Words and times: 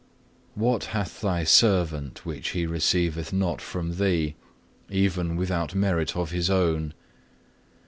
What 0.55 0.85
hath 0.97 1.21
Thy 1.21 1.43
servant, 1.43 2.25
which 2.25 2.49
he 2.57 2.65
received 2.65 3.31
not 3.31 3.61
from 3.61 3.97
Thee, 3.97 4.33
even 4.89 5.35
without 5.35 5.75
merit 5.75 6.15
of 6.17 6.31
his 6.31 6.49
own? 6.49 6.95